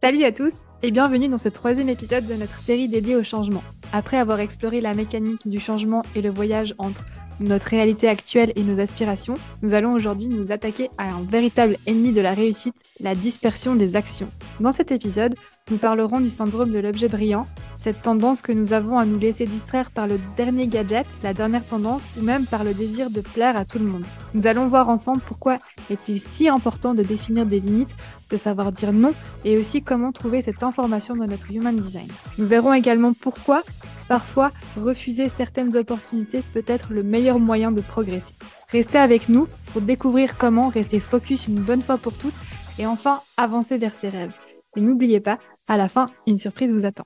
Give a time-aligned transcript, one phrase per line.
[0.00, 0.52] Salut à tous
[0.84, 3.64] et bienvenue dans ce troisième épisode de notre série dédiée au changement.
[3.92, 7.04] Après avoir exploré la mécanique du changement et le voyage entre
[7.40, 12.12] notre réalité actuelle et nos aspirations, nous allons aujourd'hui nous attaquer à un véritable ennemi
[12.12, 14.30] de la réussite, la dispersion des actions.
[14.60, 15.34] Dans cet épisode,
[15.70, 17.46] nous parlerons du syndrome de l'objet brillant,
[17.76, 21.64] cette tendance que nous avons à nous laisser distraire par le dernier gadget, la dernière
[21.64, 24.04] tendance ou même par le désir de plaire à tout le monde.
[24.34, 25.58] Nous allons voir ensemble pourquoi
[25.90, 27.94] est-il si important de définir des limites,
[28.30, 29.12] de savoir dire non
[29.44, 32.08] et aussi comment trouver cette information dans notre human design.
[32.38, 33.62] Nous verrons également pourquoi
[34.08, 38.34] parfois refuser certaines opportunités peut être le meilleur moyen de progresser.
[38.70, 42.34] Restez avec nous pour découvrir comment rester focus une bonne fois pour toutes
[42.78, 44.34] et enfin avancer vers ses rêves.
[44.76, 47.04] Et n'oubliez pas, à la fin, une surprise vous attend.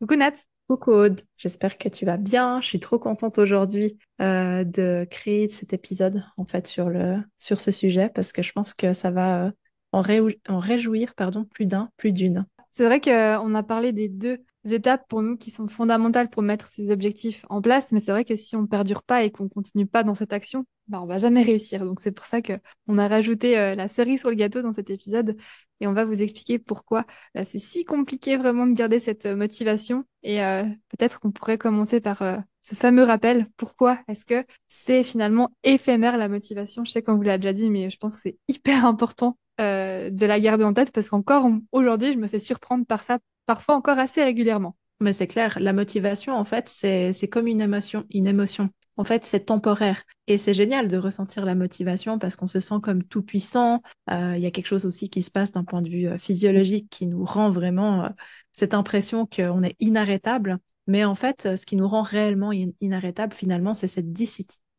[0.00, 0.34] Coucou Nat
[0.68, 2.60] Coucou Aude, j'espère que tu vas bien.
[2.60, 7.60] Je suis trop contente aujourd'hui euh, de créer cet épisode en fait sur le sur
[7.60, 9.50] ce sujet parce que je pense que ça va euh,
[9.92, 10.02] en,
[10.48, 12.46] en, réjouir pardon plus d'un, plus d'une.
[12.70, 14.38] C'est vrai qu'on a parlé des deux
[14.70, 18.24] étapes pour nous qui sont fondamentales pour mettre ces objectifs en place, mais c'est vrai
[18.24, 21.18] que si on perdure pas et qu'on continue pas dans cette action, bah on va
[21.18, 21.84] jamais réussir.
[21.84, 22.54] Donc c'est pour ça que
[22.86, 25.36] on a rajouté euh, la cerise sur le gâteau dans cet épisode
[25.82, 29.36] et on va vous expliquer pourquoi bah, c'est si compliqué vraiment de garder cette euh,
[29.36, 32.22] motivation et euh, peut-être qu'on pourrait commencer par
[32.60, 33.48] ce fameux rappel.
[33.56, 36.84] Pourquoi est-ce que c'est finalement éphémère la motivation?
[36.84, 40.26] Je sais qu'on vous l'a déjà dit, mais je pense que c'est hyper important de
[40.26, 43.98] la garder en tête parce qu'encore aujourd'hui, je me fais surprendre par ça parfois encore
[43.98, 44.76] assez régulièrement.
[45.00, 48.70] Mais c'est clair, la motivation, en fait, c'est comme une émotion, une émotion.
[48.96, 50.04] En fait, c'est temporaire.
[50.26, 53.82] Et c'est génial de ressentir la motivation parce qu'on se sent comme tout puissant.
[54.10, 56.18] Euh, il y a quelque chose aussi qui se passe d'un point de vue euh,
[56.18, 58.08] physiologique qui nous rend vraiment euh,
[58.52, 60.58] cette impression qu'on est inarrêtable.
[60.86, 64.12] Mais en fait, ce qui nous rend réellement inarrêtable, finalement, c'est cette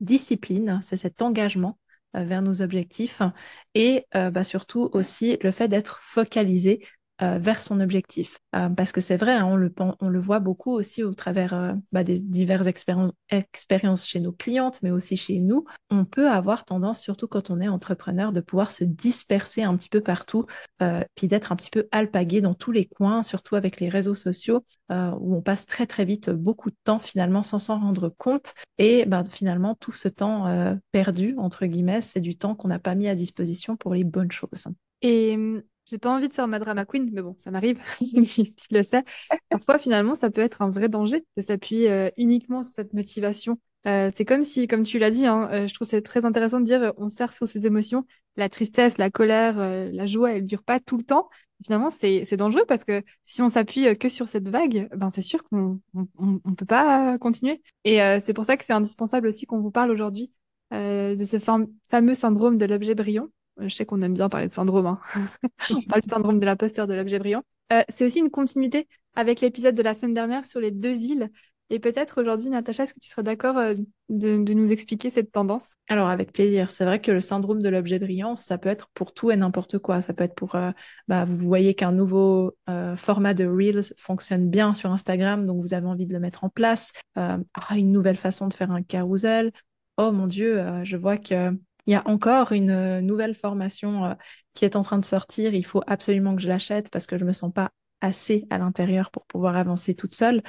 [0.01, 1.79] discipline, c'est cet engagement
[2.13, 3.21] vers nos objectifs
[3.73, 6.85] et bah, surtout aussi le fait d'être focalisé
[7.23, 8.39] euh, vers son objectif.
[8.55, 9.55] Euh, parce que c'est vrai, hein, on,
[10.09, 14.91] le, voit beaucoup aussi au travers euh, bah, des diverses expériences chez nos clientes, mais
[14.91, 15.63] aussi chez nous.
[15.89, 19.89] On peut avoir tendance, surtout quand on est entrepreneur, de pouvoir se disperser un petit
[19.89, 20.45] peu partout,
[21.15, 24.65] puis d'être un petit peu alpagué dans tous les coins, surtout avec les réseaux sociaux,
[24.89, 28.53] où on passe très très vite beaucoup de temps finalement sans s'en rendre compte.
[28.77, 32.95] Et bah, finalement, tout ce temps perdu, entre guillemets, c'est du temps qu'on n'a pas
[32.95, 34.67] mis à disposition pour les bonnes choses.
[35.01, 38.45] Et hum, j'ai pas envie de faire ma drama queen, mais bon, ça m'arrive, tu,
[38.71, 39.03] le sais.
[39.49, 43.59] Parfois, finalement, ça peut être un vrai danger de s'appuyer euh, uniquement sur cette motivation.
[43.85, 46.61] Euh, c'est comme si, comme tu l'as dit, hein, euh, je trouve c'est très intéressant
[46.61, 48.05] de dire on surfe sur ses émotions.
[48.37, 51.29] La tristesse, la colère, la joie, elle dure pas tout le temps.
[51.63, 55.21] Finalement, c'est c'est dangereux parce que si on s'appuie que sur cette vague, ben c'est
[55.21, 57.61] sûr qu'on on, on, peut pas continuer.
[57.83, 60.31] Et c'est pour ça que c'est indispensable aussi qu'on vous parle aujourd'hui
[60.71, 63.27] de ce fameux syndrome de l'objet brillant
[63.59, 64.87] je sais qu'on aime bien parler de syndrome.
[64.87, 64.99] Hein.
[65.69, 67.43] On parle du syndrome de l'imposteur de l'objet brillant.
[67.71, 71.29] Euh, c'est aussi une continuité avec l'épisode de la semaine dernière sur les deux îles.
[71.69, 73.73] Et peut-être aujourd'hui, Natacha, est-ce que tu serais d'accord euh,
[74.09, 75.75] de, nous expliquer cette tendance?
[75.87, 76.69] Alors, avec plaisir.
[76.69, 79.79] C'est vrai que le syndrome de l'objet brillant, ça peut être pour tout et n'importe
[79.79, 80.01] quoi.
[80.01, 80.71] Ça peut être pour, euh,
[81.07, 82.55] bah, vous voyez qu'un nouveau
[82.95, 86.49] format de Reels fonctionne bien sur Instagram, donc vous avez envie de le mettre en
[86.49, 86.91] place.
[87.15, 87.39] Ah,
[87.75, 89.51] une nouvelle façon de faire un carousel.
[89.97, 91.55] Oh mon Dieu, je vois que
[91.85, 94.13] il y a encore une euh, nouvelle formation euh,
[94.53, 95.53] qui est en train de sortir.
[95.53, 97.71] Il faut absolument que je l'achète parce que je me sens pas
[98.01, 100.43] assez à l'intérieur pour pouvoir avancer toute seule.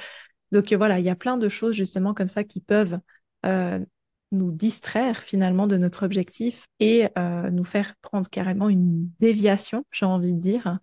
[0.51, 2.99] Donc euh, voilà, il y a plein de choses justement comme ça qui peuvent
[4.31, 7.07] nous distraire finalement de notre objectif et
[7.51, 10.79] nous faire prendre carrément une déviation, j'ai envie de dire,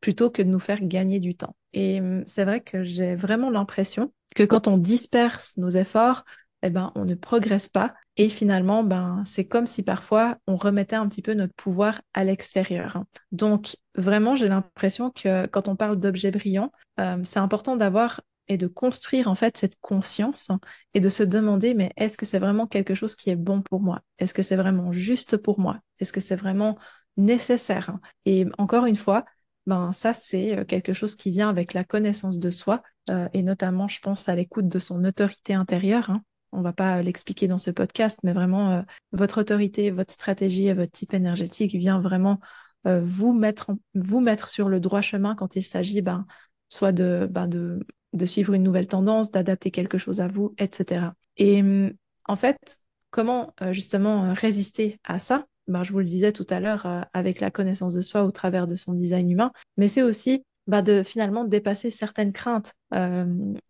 [0.00, 1.56] plutôt que de nous faire gagner du temps.
[1.72, 6.24] Et hum, c'est vrai que j'ai vraiment l'impression que quand on disperse nos efforts,
[6.62, 7.94] eh ben, on ne progresse pas.
[8.16, 12.24] Et finalement, ben, c'est comme si parfois on remettait un petit peu notre pouvoir à
[12.24, 13.04] l'extérieur.
[13.32, 18.56] Donc, vraiment, j'ai l'impression que quand on parle d'objets brillants, euh, c'est important d'avoir et
[18.56, 20.50] de construire en fait cette conscience
[20.94, 23.80] et de se demander mais est-ce que c'est vraiment quelque chose qui est bon pour
[23.80, 24.00] moi?
[24.18, 25.78] Est-ce que c'est vraiment juste pour moi?
[26.00, 26.78] Est-ce que c'est vraiment
[27.16, 29.24] nécessaire Et encore une fois,
[29.66, 33.42] ben ça c'est euh, quelque chose qui vient avec la connaissance de soi euh, et
[33.42, 36.10] notamment je pense à l'écoute de son autorité intérieure.
[36.10, 36.22] Hein
[36.52, 40.92] on va pas l'expliquer dans ce podcast, mais vraiment euh, votre autorité, votre stratégie, votre
[40.92, 42.40] type énergétique vient vraiment
[42.86, 46.26] euh, vous mettre vous mettre sur le droit chemin quand il s'agit ben,
[46.68, 47.80] soit de, ben, de,
[48.12, 51.12] de suivre une nouvelle tendance, d'adapter quelque chose à vous, etc.
[51.36, 51.92] Et hum,
[52.26, 52.80] en fait,
[53.10, 55.46] comment euh, justement résister à ça?
[55.66, 58.66] Ben, Je vous le disais tout à l'heure avec la connaissance de soi au travers
[58.66, 63.24] de son design humain, mais c'est aussi bah, de finalement dépasser certaines craintes, euh,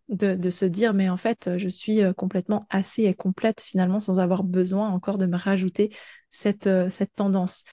[0.09, 4.19] de, se dire mais en fait je suis euh, complètement assez et complète finalement sans
[4.19, 5.95] avoir besoin encore de me rajouter
[6.29, 7.63] cette, euh, cette tendance.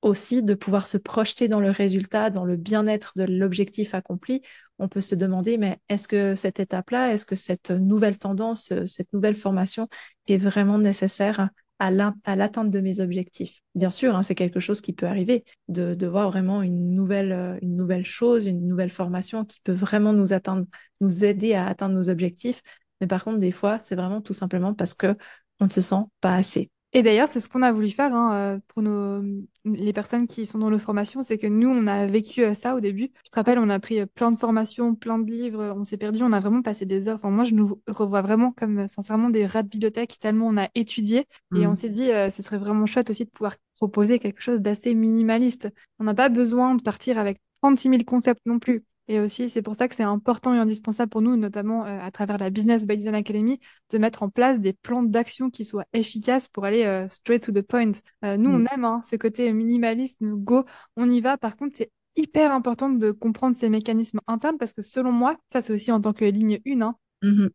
[0.00, 4.42] aussi de pouvoir se projeter dans le résultat, dans le bien-être de l'objectif accompli,
[4.80, 9.12] on peut se demander, mais est-ce que cette étape-là, est-ce que cette nouvelle tendance, cette
[9.12, 9.88] nouvelle formation
[10.26, 11.50] est vraiment nécessaire
[11.82, 13.60] à l'atteinte de mes objectifs.
[13.74, 17.58] Bien sûr, hein, c'est quelque chose qui peut arriver, de, voir vraiment une nouvelle, euh,
[17.60, 20.66] une nouvelle chose, une nouvelle formation qui peut vraiment nous atteindre,
[21.00, 22.62] nous aider à atteindre nos objectifs.
[23.00, 25.16] Mais par contre, des fois, c'est vraiment tout simplement parce que
[25.60, 26.70] on ne se sent pas assez.
[26.94, 29.22] Et d'ailleurs, c'est ce qu'on a voulu faire hein, euh, pour nos,
[29.64, 32.74] les personnes qui sont dans nos formations, c'est que nous, on a vécu euh, ça
[32.74, 33.10] au début.
[33.24, 35.96] Je te rappelle, on a pris euh, plein de formations, plein de livres, on s'est
[35.96, 37.16] perdu, on a vraiment passé des heures.
[37.16, 40.68] Enfin, moi, je nous revois vraiment comme sincèrement des rats de bibliothèque tellement on a
[40.74, 41.26] étudié.
[41.56, 41.74] Et on mm.
[41.74, 45.70] s'est dit, ce serait vraiment chouette aussi de pouvoir proposer quelque chose d'assez minimaliste.
[45.98, 48.84] On n'a pas besoin de partir avec 36 000 concepts non plus.
[49.08, 52.10] Et aussi, c'est pour ça que c'est important et indispensable pour nous, notamment euh, à
[52.10, 53.58] travers la Business by Design Academy,
[53.90, 57.52] de mettre en place des plans d'action qui soient efficaces pour aller euh, straight to
[57.52, 57.92] the point.
[58.24, 58.68] Euh, nous, on mm.
[58.72, 60.64] aime hein, ce côté minimaliste, go,
[60.96, 61.36] on y va.
[61.36, 65.60] Par contre, c'est hyper important de comprendre ces mécanismes internes parce que selon moi, ça
[65.62, 67.46] c'est aussi en tant que ligne 1, hein, mmh.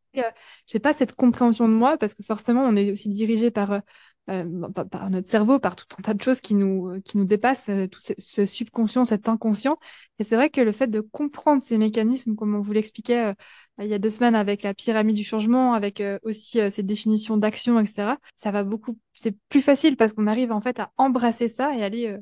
[0.65, 3.81] j'ai pas cette compréhension de moi parce que forcément on est aussi dirigé par
[4.29, 7.17] euh, bah, par, notre cerveau, par tout un tas de choses qui nous, euh, qui
[7.17, 9.77] nous dépassent, euh, tout ce, subconscient, cet inconscient.
[10.19, 13.33] Et c'est vrai que le fait de comprendre ces mécanismes, comme on vous l'expliquait
[13.79, 17.79] il y a deux semaines avec la pyramide du changement, avec aussi ces définitions d'action,
[17.79, 21.75] etc., ça va beaucoup, c'est plus facile parce qu'on arrive en fait à embrasser ça
[21.75, 22.17] et aller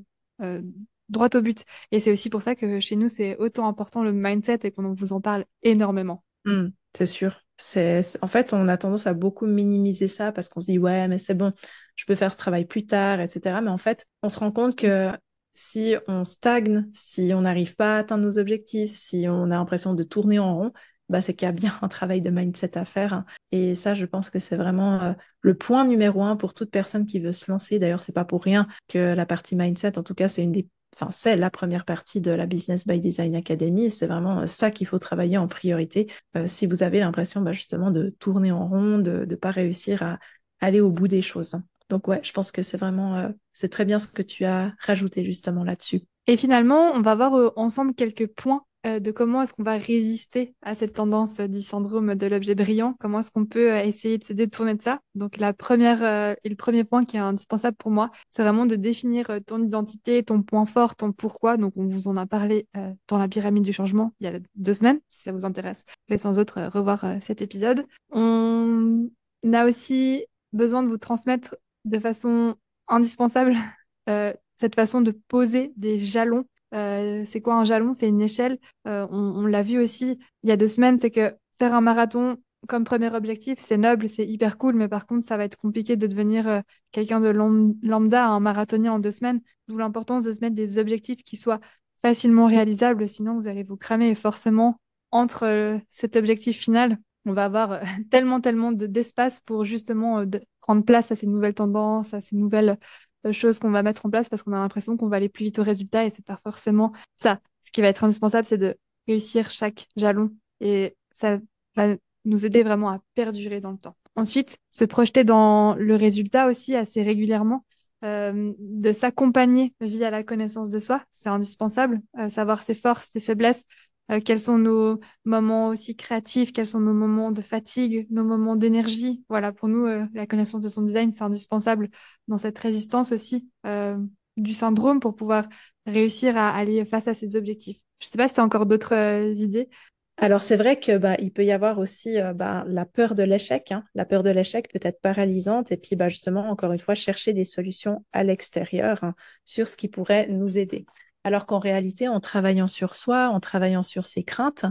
[1.08, 1.64] droit au but.
[1.92, 4.94] Et c'est aussi pour ça que chez nous, c'est autant important le mindset et qu'on
[4.94, 6.24] vous en parle énormément.
[6.44, 7.42] Mmh, c'est sûr.
[7.58, 11.08] C'est, en fait, on a tendance à beaucoup minimiser ça parce qu'on se dit, ouais,
[11.08, 11.52] mais c'est bon,
[11.96, 13.62] je peux faire ce travail plus tard, etc.
[13.62, 15.12] Mais en fait, on se rend compte que
[15.54, 19.94] si on stagne, si on n'arrive pas à atteindre nos objectifs, si on a l'impression
[19.94, 20.74] de tourner en rond,
[21.10, 23.24] bah, c'est qu'il y a bien un travail de mindset à faire.
[23.52, 27.06] Et ça, je pense que c'est vraiment euh, le point numéro un pour toute personne
[27.06, 27.80] qui veut se lancer.
[27.80, 30.68] D'ailleurs, c'est pas pour rien que la partie mindset, en tout cas, c'est une des
[30.98, 33.92] enfin c'est la première partie de la Business by Design Academy.
[33.92, 37.92] C'est vraiment ça qu'il faut travailler en priorité euh, si vous avez l'impression bah, justement
[37.92, 40.20] de tourner en rond, de ne pas réussir à
[40.62, 41.56] aller au bout des choses.
[41.90, 44.74] Donc ouais, je pense que c'est vraiment, euh, c'est très bien ce que tu as
[44.80, 46.02] rajouté justement là-dessus.
[46.28, 49.78] Et finalement, on va voir euh, ensemble quelques points euh, de comment est-ce qu'on va
[49.78, 54.24] résister à cette tendance du syndrome de l'objet brillant, comment est-ce qu'on peut essayer de
[54.24, 55.00] se détourner de ça?
[55.14, 59.28] Donc la première le premier point qui est indispensable pour moi, c'est vraiment de définir
[59.46, 61.58] ton identité, ton point fort, ton pourquoi.
[61.58, 62.68] Donc on vous en a parlé
[63.08, 65.84] dans la pyramide du changement il y a deux semaines, si ça vous intéresse.
[66.10, 67.86] Et sans autre, revoir cet épisode.
[68.12, 69.10] On
[69.52, 71.56] a aussi besoin de vous transmettre
[71.86, 72.56] de façon
[72.88, 73.56] indispensable
[74.10, 76.46] euh, cette façon de poser des jalons.
[76.74, 77.94] Euh, c'est quoi un jalon?
[77.94, 78.58] C'est une échelle.
[78.88, 82.38] Euh, on, l'a vu aussi il y a deux semaines, c'est que faire un marathon
[82.68, 85.98] comme premier objectif, c'est noble, c'est hyper cool, mais par contre, ça va être compliqué
[85.98, 89.40] de devenir quelqu'un de lambda, un marathonien en deux semaines.
[89.68, 91.60] D'où l'importance de se mettre des objectifs qui soient
[92.02, 94.80] facilement réalisables, sinon vous allez vous cramer et forcément
[95.12, 100.24] entre cet objectif final on va avoir tellement, tellement d'espace pour justement
[100.66, 102.80] prendre place à ces nouvelles tendances, à ces nouvelles
[103.28, 105.46] euh, choses qu'on va mettre en place parce qu'on a l'impression qu'on va aller plus
[105.46, 107.40] vite au résultat et c'est pas forcément ça.
[107.64, 108.76] Ce qui va être indispensable, c'est de
[109.08, 110.32] réussir chaque jalon
[110.62, 111.38] et ça
[111.76, 111.96] va
[112.26, 113.96] nous aider vraiment à perdurer dans le temps.
[114.16, 117.64] Ensuite, se projeter dans le résultat aussi assez régulièrement,
[118.02, 123.64] de s'accompagner via la connaissance de soi, c'est indispensable, savoir ses forces, ses faiblesses,
[124.12, 128.56] euh, quels sont nos moments aussi créatifs, quels sont nos moments de fatigue, nos moments
[128.56, 129.24] d'énergie?
[129.30, 131.90] Voilà, pour nous, euh, la connaissance de son design, c'est indispensable
[132.28, 133.98] dans cette résistance aussi euh,
[134.38, 135.46] du syndrome pour pouvoir
[135.86, 137.78] réussir à aller face à ses objectifs.
[138.00, 139.70] Je ne sais pas si tu encore d'autres idées.
[140.18, 143.72] Alors c'est vrai que bah, il peut y avoir aussi bah, la peur de l'échec.
[143.72, 143.84] Hein.
[143.96, 147.34] La peur de l'échec peut être paralysante et puis bah, justement encore une fois chercher
[147.34, 150.86] des solutions à l'extérieur hein, sur ce qui pourrait nous aider.
[151.26, 154.66] Alors qu'en réalité, en travaillant sur soi, en travaillant sur ses craintes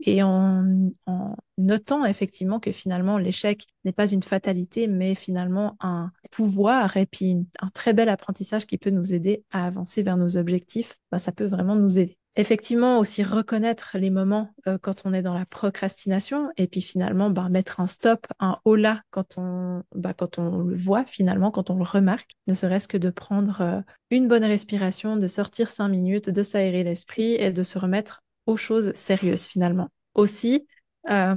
[0.00, 0.64] et en,
[1.58, 7.36] notant effectivement que finalement l'échec n'est pas une fatalité, mais finalement un pouvoir et puis
[7.60, 11.30] un très bel apprentissage qui peut nous aider à avancer vers nos objectifs, bah, ça
[11.30, 15.44] peut vraiment nous aider effectivement aussi reconnaître les moments euh, quand on est dans la
[15.44, 20.58] procrastination et puis finalement bah, mettre un stop, un hola quand on, bah, quand on
[20.58, 23.80] le voit finalement, quand on le remarque, ne serait-ce que de prendre euh,
[24.10, 28.56] une bonne respiration, de sortir cinq minutes, de s'aérer l'esprit et de se remettre aux
[28.56, 29.88] choses sérieuses finalement.
[30.14, 30.68] Aussi,
[31.10, 31.34] euh,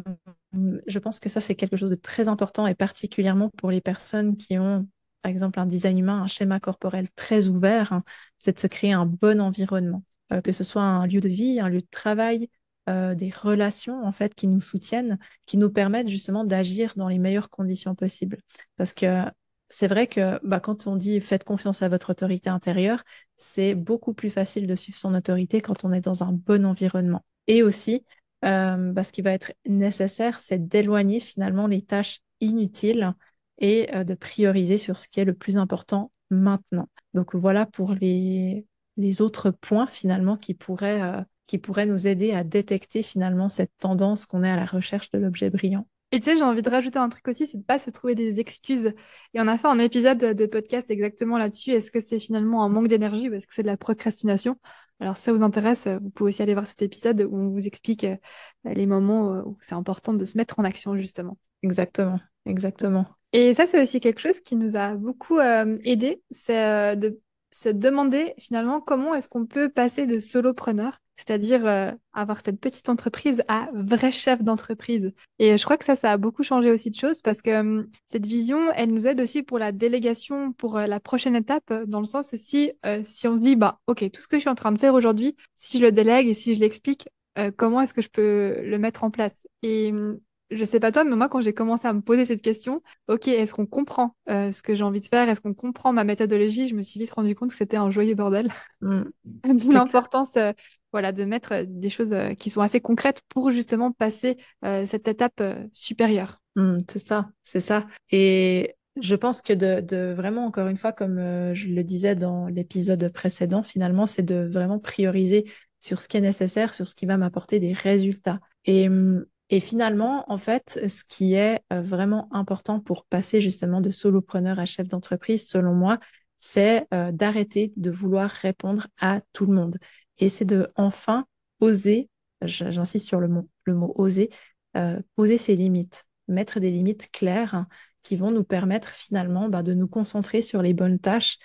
[0.86, 4.38] je pense que ça c'est quelque chose de très important et particulièrement pour les personnes
[4.38, 4.88] qui ont
[5.24, 8.03] par exemple un design humain, un schéma corporel très ouvert, hein,
[8.38, 10.03] c'est de se créer un bon environnement.
[10.31, 12.50] Euh, que ce soit un lieu de vie, un lieu de travail,
[12.89, 17.19] euh, des relations en fait qui nous soutiennent, qui nous permettent justement d'agir dans les
[17.19, 18.39] meilleures conditions possibles.
[18.75, 19.23] Parce que
[19.69, 23.03] c'est vrai que bah, quand on dit faites confiance à votre autorité intérieure,
[23.38, 27.23] c'est beaucoup plus facile de suivre son autorité quand on est dans un bon environnement.
[27.47, 28.05] Et aussi,
[28.45, 33.13] euh, bah, ce qui va être nécessaire, c'est d'éloigner finalement les tâches inutiles
[33.59, 36.89] et euh, de prioriser sur ce qui est le plus important maintenant.
[37.13, 38.65] Donc voilà pour les,
[38.98, 43.71] les autres points finalement qui pourraient, euh, qui pourraient nous aider à détecter finalement cette
[43.79, 45.88] tendance qu'on est à la recherche de l'objet brillant.
[46.13, 48.15] Et tu sais, j'ai envie de rajouter un truc aussi, c'est de pas se trouver
[48.15, 48.88] des excuses.
[49.33, 51.71] Et on a fait un épisode de podcast exactement là-dessus.
[51.71, 54.57] Est-ce que c'est finalement un manque d'énergie ou est-ce que c'est de la procrastination?
[55.01, 57.65] Alors, si ça vous intéresse, vous pouvez aussi aller voir cet épisode où on vous
[57.65, 58.17] explique euh,
[58.65, 61.38] les moments euh, où c'est important de se mettre en action, justement.
[61.63, 63.07] Exactement, exactement.
[63.33, 67.19] Et ça, c'est aussi quelque chose qui nous a beaucoup euh, aidé, c'est de
[67.51, 72.89] se demander finalement comment est-ce qu'on peut passer de solopreneur, c'est-à-dire euh, avoir cette petite
[72.89, 75.12] entreprise, à vrai chef d'entreprise.
[75.39, 77.88] Et je crois que ça, ça a beaucoup changé aussi de choses parce que hum,
[78.05, 82.00] cette vision, elle nous aide aussi pour la délégation, pour euh, la prochaine étape, dans
[82.00, 84.50] le sens aussi, euh, si on se dit, bah, ok, tout ce que je suis
[84.50, 87.08] en train de faire aujourd'hui, si je le délègue et si je l'explique,
[87.55, 89.48] comment est-ce que je peux le mettre en place?
[89.63, 90.20] Et hum,
[90.51, 93.27] je sais pas toi, mais moi, quand j'ai commencé à me poser cette question, ok,
[93.29, 95.29] est-ce qu'on comprend euh, ce que j'ai envie de faire?
[95.29, 96.67] Est-ce qu'on comprend ma méthodologie?
[96.67, 98.50] Je me suis vite rendu compte que c'était un joyeux bordel.
[98.81, 99.03] Mm.
[99.72, 100.51] l'importance, euh,
[100.91, 104.38] voilà, de mettre euh, des choses qui sont assez concrètes pour justement passer
[104.86, 105.41] cette étape
[105.72, 106.41] supérieure.
[106.55, 107.88] Mm, c'est ça, c'est ça.
[108.12, 111.17] Et je pense que de, de, vraiment, encore une fois, comme
[111.53, 115.46] je le disais dans l'épisode précédent, finalement, c'est de vraiment prioriser
[115.79, 118.39] sur ce qui est nécessaire, sur ce qui va m'apporter des résultats.
[118.65, 123.81] Et mm, et finalement, en fait, ce qui est euh, vraiment important pour passer justement
[123.81, 126.00] de solopreneur à chef d'entreprise, selon moi,
[126.39, 129.77] c'est euh, d'arrêter de vouloir répondre à tout le monde.
[130.20, 131.25] Et c'est de enfin
[131.60, 132.10] oser,
[132.41, 134.29] j'insiste sur le mot, le mot oser,
[134.77, 137.67] euh, poser ses limites, mettre des limites claires hein,
[138.03, 141.38] qui vont nous permettre finalement bah, de nous concentrer sur les bonnes tâches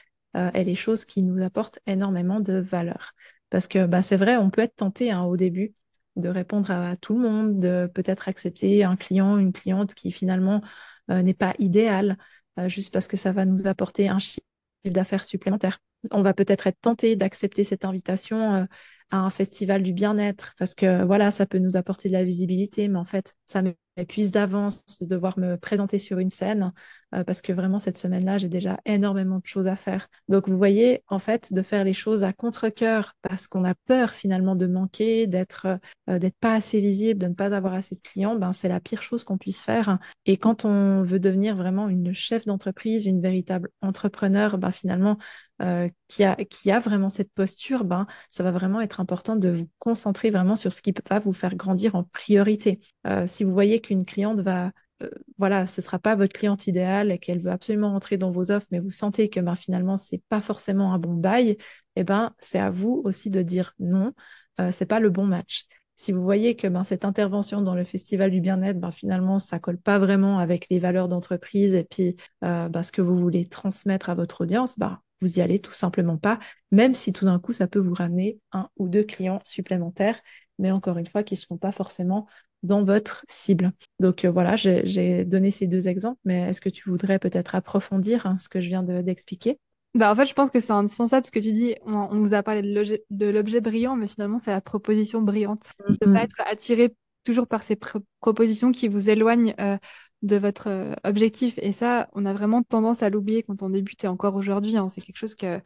[0.53, 3.13] et les choses qui nous apportent énormément de valeur.
[3.49, 5.73] Parce que bah, c'est vrai, on peut être tenté hein, au début
[6.17, 10.63] de répondre à, tout le monde, de peut-être accepter un client, une cliente qui finalement
[11.11, 12.19] euh, n'est pas idéal,
[12.59, 14.47] euh, juste parce que ça va nous apporter un chiffre
[14.85, 15.79] d'affaires supplémentaire.
[16.11, 18.65] On va peut-être être tenté d'accepter cette invitation euh,
[19.11, 22.89] à un festival du bien-être parce que voilà, ça peut nous apporter de la visibilité,
[22.89, 23.63] mais en fait, ça
[23.97, 26.73] m'épuise d'avance de devoir me présenter sur une scène
[27.15, 30.09] euh, parce que vraiment cette semaine-là, j'ai déjà énormément de choses à faire.
[30.29, 34.11] Donc vous voyez, en fait, de faire les choses à contre-cœur parce qu'on a peur
[34.11, 35.67] finalement de manquer, d'être
[36.11, 38.81] euh, d'être pas assez visible, de ne pas avoir assez de clients, ben c'est la
[38.81, 39.99] pire chose qu'on puisse faire.
[40.27, 45.17] Et quand on veut devenir vraiment une chef d'entreprise, une véritable entrepreneur, ben finalement
[45.63, 49.51] euh, qui, a, qui a vraiment cette posture, ben, ça va vraiment être important de
[49.51, 52.81] vous concentrer vraiment sur ce qui va vous faire grandir en priorité.
[53.07, 54.73] Euh, si vous voyez qu'une cliente va,
[55.03, 58.31] euh, voilà, ce ne sera pas votre cliente idéale et qu'elle veut absolument rentrer dans
[58.31, 61.57] vos offres, mais vous sentez que ben, finalement, ce n'est pas forcément un bon bail,
[61.97, 64.13] eh ben, c'est à vous aussi de dire non,
[64.59, 65.67] ce n'est pas le bon match.
[65.97, 69.59] Si vous voyez que ben, cette intervention dans le festival du bien-être, ben, finalement, ça
[69.59, 74.11] colle pas vraiment avec les valeurs d'entreprise et puis ben, ce que vous voulez transmettre
[74.11, 74.77] à votre audience,
[75.21, 76.39] vous y allez tout simplement pas,
[76.71, 80.21] même si tout d'un coup, ça peut vous ramener un ou deux clients supplémentaires,
[80.59, 82.27] mais encore une fois, qui ne seront pas forcément
[82.63, 83.73] dans votre cible.
[84.01, 88.27] Donc euh, voilà, j'ai donné ces deux exemples, mais est-ce que tu voudrais peut-être approfondir
[88.27, 89.59] hein, ce que je viens d'expliquer?
[89.97, 91.75] Bah, en fait, je pense que c'est indispensable ce que tu dis.
[91.85, 95.73] On, vous a parlé de l'objet brillant, mais finalement, c'est la proposition brillante.
[95.89, 96.25] De ne pas mm-hmm.
[96.25, 97.77] être attiré toujours par ces
[98.21, 99.79] propositions qui vous éloignent euh,
[100.23, 101.59] de votre euh, objectif.
[101.59, 104.77] Et ça, on a vraiment tendance à l'oublier quand on débute et encore aujourd'hui.
[104.77, 104.89] Hein.
[104.89, 105.61] c'est quelque chose que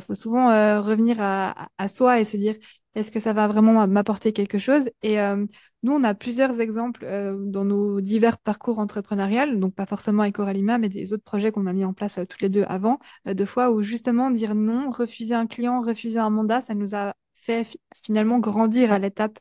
[0.00, 2.54] faut souvent euh, revenir à, à, soi et se dire
[2.94, 4.88] est-ce que ça va vraiment m'apporter quelque chose?
[5.02, 5.44] Et euh,
[5.82, 7.06] nous, on a plusieurs exemples
[7.38, 11.66] dans nos divers parcours entrepreneuriales, donc pas forcément avec Coralima, mais des autres projets qu'on
[11.66, 15.34] a mis en place toutes les deux avant, de fois où justement dire non, refuser
[15.34, 17.66] un client, refuser un mandat, ça nous a fait
[18.02, 19.38] finalement grandir à l'étape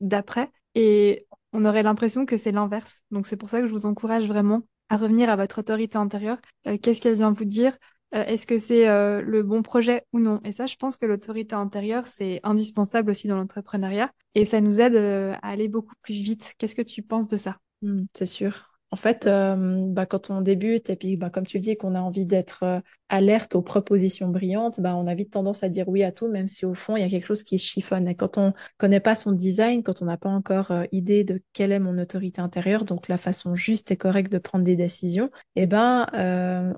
[0.00, 0.50] d'après.
[0.74, 3.02] Et on aurait l'impression que c'est l'inverse.
[3.10, 6.38] Donc c'est pour ça que je vous encourage vraiment à revenir à votre autorité intérieure.
[6.66, 7.76] Euh, qu'est-ce qu'elle vient vous dire?
[8.14, 10.40] Euh, Est-ce que c'est euh, le bon projet ou non?
[10.44, 14.80] Et ça, je pense que l'autorité intérieure, c'est indispensable aussi dans l'entrepreneuriat et ça nous
[14.80, 16.54] aide à aller beaucoup plus vite.
[16.58, 17.58] Qu'est-ce que tu penses de ça?
[17.82, 18.69] Mmh, C'est sûr.
[18.92, 21.94] En fait, euh, bah, quand on débute et puis bah, comme tu le dis qu'on
[21.94, 25.88] a envie d'être euh, alerte aux propositions brillantes, bah, on a vite tendance à dire
[25.88, 28.08] oui à tout, même si au fond il y a quelque chose qui chiffonne.
[28.08, 31.40] Et quand on connaît pas son design, quand on n'a pas encore euh, idée de
[31.52, 35.30] quelle est mon autorité intérieure, donc la façon juste et correcte de prendre des décisions,
[35.54, 36.06] eh ben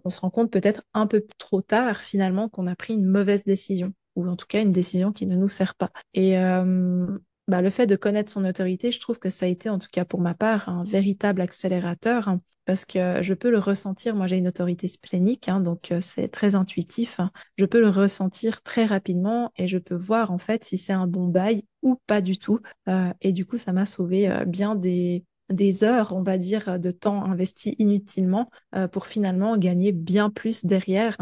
[0.04, 3.44] on se rend compte peut-être un peu trop tard finalement qu'on a pris une mauvaise
[3.44, 5.90] décision ou en tout cas une décision qui ne nous sert pas.
[7.48, 9.88] Bah, le fait de connaître son autorité, je trouve que ça a été, en tout
[9.90, 14.14] cas pour ma part, un véritable accélérateur hein, parce que je peux le ressentir.
[14.14, 17.18] Moi, j'ai une autorité splénique, hein, donc euh, c'est très intuitif.
[17.20, 17.30] Hein.
[17.58, 21.06] Je peux le ressentir très rapidement et je peux voir en fait si c'est un
[21.06, 22.60] bon bail ou pas du tout.
[22.88, 26.78] Euh, et du coup, ça m'a sauvé euh, bien des, des heures, on va dire,
[26.78, 28.46] de temps investi inutilement
[28.92, 31.18] pour finalement gagner bien plus derrière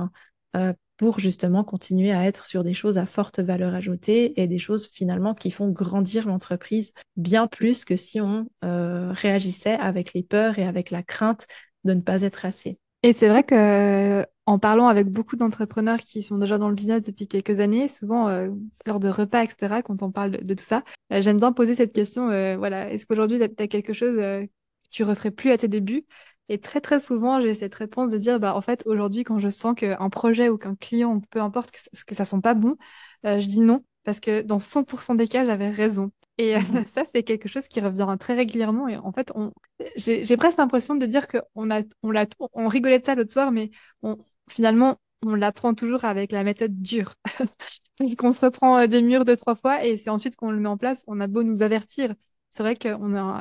[1.00, 4.86] pour justement continuer à être sur des choses à forte valeur ajoutée et des choses
[4.86, 10.58] finalement qui font grandir l'entreprise bien plus que si on euh, réagissait avec les peurs
[10.58, 11.46] et avec la crainte
[11.84, 12.76] de ne pas être assez.
[13.02, 17.00] Et c'est vrai que en parlant avec beaucoup d'entrepreneurs qui sont déjà dans le business
[17.00, 18.50] depuis quelques années, souvent euh,
[18.84, 21.94] lors de repas, etc., quand on parle de, tout ça, euh, j'aime bien poser cette
[21.94, 22.26] question,
[22.58, 24.46] voilà, est-ce qu'aujourd'hui tu quelque chose que
[24.90, 26.04] tu referais plus à tes débuts?
[26.50, 29.48] Et très très souvent, j'ai cette réponse de dire, bah en fait, aujourd'hui, quand je
[29.48, 32.76] sens qu'un projet ou qu'un client, peu importe, que ça, ça sent pas bon,
[33.24, 36.10] euh, je dis non, parce que dans 100% des cas, j'avais raison.
[36.38, 36.84] Et euh, mhm.
[36.88, 38.88] ça, c'est quelque chose qui revient très régulièrement.
[38.88, 39.52] Et en fait, on...
[39.94, 43.52] j'ai presque l'impression de dire qu'on a, on, l'a, on rigolait de ça l'autre soir,
[43.52, 43.70] mais
[44.02, 47.14] on, finalement, on l'apprend toujours avec la méthode dure.
[47.98, 50.58] Parce qu'on se reprend euh, des murs deux, trois fois et c'est ensuite qu'on le
[50.58, 51.04] met en place.
[51.06, 52.12] On a beau nous avertir
[52.50, 52.88] c'est vrai que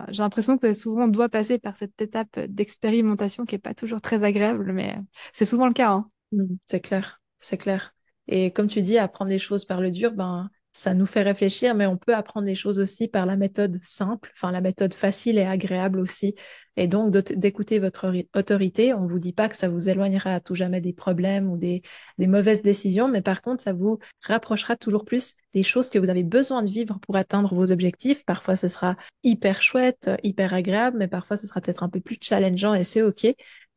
[0.10, 4.02] j'ai l'impression que souvent on doit passer par cette étape d'expérimentation qui est pas toujours
[4.02, 4.96] très agréable, mais
[5.34, 5.92] c'est souvent le cas.
[5.92, 6.10] Hein.
[6.32, 7.96] Mmh, c'est clair, c'est clair.
[8.28, 11.76] Et comme tu dis, apprendre les choses par le dur, ben ça nous fait réfléchir,
[11.76, 15.38] mais on peut apprendre les choses aussi par la méthode simple, enfin la méthode facile
[15.38, 16.36] et agréable aussi.
[16.78, 20.80] Et donc d'écouter votre autorité, on vous dit pas que ça vous éloignera tout jamais
[20.80, 21.82] des problèmes ou des,
[22.18, 26.10] des mauvaises décisions, mais par contre, ça vous rapprochera toujours plus des choses que vous
[26.10, 28.24] avez besoin de vivre pour atteindre vos objectifs.
[28.24, 32.18] Parfois, ce sera hyper chouette, hyper agréable, mais parfois, ce sera peut-être un peu plus
[32.22, 33.28] challengeant et c'est OK.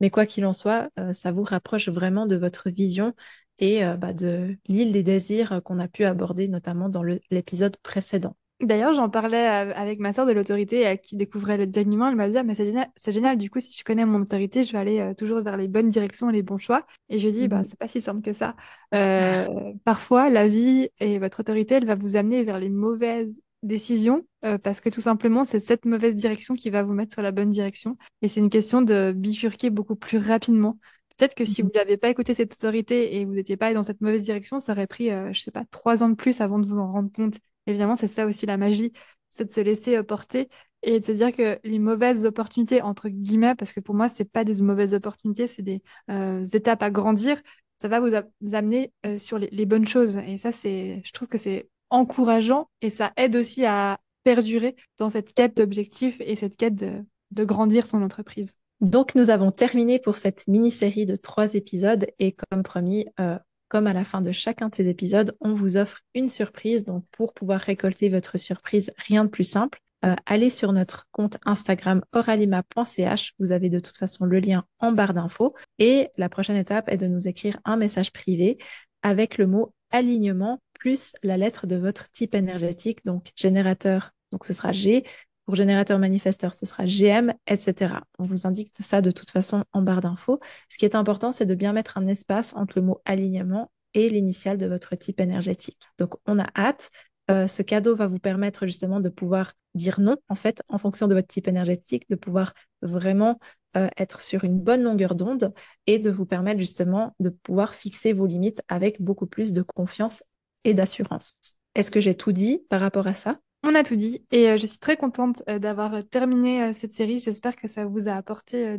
[0.00, 3.14] Mais quoi qu'il en soit, euh, ça vous rapproche vraiment de votre vision
[3.58, 8.36] et euh, bah, de l'île des désirs qu'on a pu aborder notamment dans l'épisode précédent.
[8.62, 12.10] D'ailleurs, j'en parlais avec ma sœur de l'autorité qui découvrait le humain.
[12.10, 13.36] Elle m'a dit ah, mais c'est génial, génial.
[13.36, 15.90] Du coup, si je connais mon autorité, je vais aller euh, toujours vers les bonnes
[15.90, 16.86] directions et les bons choix.
[17.08, 17.64] Et je lui dis bah mhm.
[17.64, 18.54] c'est pas si simple que ça.
[18.94, 19.46] Euh,
[19.84, 24.24] parfois, la vie et votre autorité, elle va vous amener vers les mauvaises décisions
[24.64, 27.50] parce que tout simplement, c'est cette mauvaise direction qui va vous mettre sur la bonne
[27.50, 27.96] direction.
[28.20, 30.78] Et c'est une question de bifurquer beaucoup plus rapidement.
[31.22, 31.68] Peut-être que si mhm.
[31.68, 34.72] vous n'avez pas écouté cette autorité et vous n'étiez pas dans cette mauvaise direction, ça
[34.72, 37.12] aurait pris, euh, je sais pas, trois ans de plus avant de vous en rendre
[37.12, 37.36] compte.
[37.68, 38.92] Évidemment, c'est ça aussi la magie,
[39.30, 40.48] c'est de se laisser euh, porter
[40.82, 44.24] et de se dire que les mauvaises opportunités, entre guillemets, parce que pour moi, c'est
[44.24, 45.80] pas des mauvaises opportunités, c'est des
[46.10, 47.40] euh, étapes à grandir,
[47.80, 48.10] ça va vous,
[48.52, 50.16] amener sur les, bonnes choses.
[50.26, 55.08] Et ça, c'est, je trouve que c'est encourageant et ça aide aussi à perdurer dans
[55.08, 58.54] cette quête d'objectifs et cette quête de grandir son entreprise.
[58.82, 63.86] Donc, nous avons terminé pour cette mini-série de trois épisodes et comme promis, euh, comme
[63.86, 66.84] à la fin de chacun de ces épisodes, on vous offre une surprise.
[66.84, 69.78] Donc, pour pouvoir récolter votre surprise, rien de plus simple.
[70.04, 73.34] Euh, allez sur notre compte Instagram oralima.ch.
[73.38, 75.54] Vous avez de toute façon le lien en barre d'infos.
[75.78, 78.58] Et la prochaine étape est de nous écrire un message privé
[79.04, 84.10] avec le mot alignement plus la lettre de votre type énergétique, donc générateur.
[84.32, 85.04] Donc ce sera G,
[85.44, 87.94] pour générateur manifesteur, ce sera GM, etc.
[88.18, 90.40] On vous indique ça de toute façon en barre d'infos.
[90.68, 94.08] Ce qui est important, c'est de bien mettre un espace entre le mot alignement et
[94.08, 95.80] l'initiale de votre type énergétique.
[95.98, 96.90] Donc, on a hâte.
[97.30, 101.08] Euh, ce cadeau va vous permettre justement de pouvoir dire non, en fait, en fonction
[101.08, 103.38] de votre type énergétique, de pouvoir vraiment
[103.76, 105.54] euh, être sur une bonne longueur d'onde
[105.86, 110.22] et de vous permettre justement de pouvoir fixer vos limites avec beaucoup plus de confiance
[110.64, 111.34] et d'assurance.
[111.74, 113.38] Est-ce que j'ai tout dit par rapport à ça?
[113.62, 116.92] On a tout dit et euh, je suis très contente euh, d'avoir euh, terminé cette
[116.92, 117.18] série.
[117.20, 118.76] J'espère que ça vous a apporté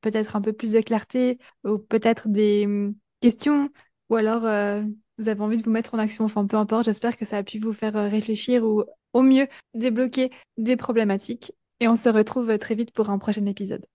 [0.00, 3.70] peut-être un peu plus de clarté ou peut-être des hum, questions
[4.10, 4.42] ou alors
[5.18, 6.24] vous avez envie de vous mettre en action.
[6.24, 10.30] Enfin, peu importe, j'espère que ça a pu vous faire réfléchir ou au mieux débloquer
[10.58, 11.52] des problématiques.
[11.80, 13.82] Et on se retrouve très vite pour un prochain épisode.